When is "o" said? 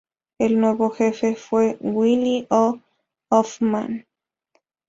2.49-2.79